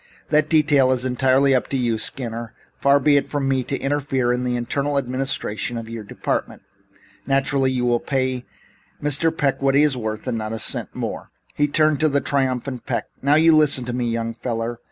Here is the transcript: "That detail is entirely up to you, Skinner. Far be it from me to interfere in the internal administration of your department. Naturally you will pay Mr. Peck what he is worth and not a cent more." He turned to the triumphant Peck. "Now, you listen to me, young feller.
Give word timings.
"That 0.29 0.49
detail 0.49 0.91
is 0.91 1.05
entirely 1.05 1.53
up 1.53 1.67
to 1.67 1.77
you, 1.77 1.99
Skinner. 1.99 2.53
Far 2.79 2.99
be 2.99 3.17
it 3.17 3.27
from 3.27 3.47
me 3.47 3.63
to 3.65 3.77
interfere 3.77 4.33
in 4.33 4.43
the 4.43 4.55
internal 4.55 4.97
administration 4.97 5.77
of 5.77 5.91
your 5.91 6.03
department. 6.03 6.63
Naturally 7.27 7.71
you 7.71 7.85
will 7.85 7.99
pay 7.99 8.45
Mr. 8.99 9.29
Peck 9.37 9.61
what 9.61 9.75
he 9.75 9.83
is 9.83 9.95
worth 9.95 10.25
and 10.25 10.39
not 10.39 10.53
a 10.53 10.57
cent 10.57 10.95
more." 10.95 11.29
He 11.53 11.67
turned 11.67 11.99
to 11.99 12.09
the 12.09 12.19
triumphant 12.19 12.87
Peck. 12.87 13.09
"Now, 13.21 13.35
you 13.35 13.55
listen 13.55 13.85
to 13.85 13.93
me, 13.93 14.09
young 14.09 14.33
feller. 14.33 14.79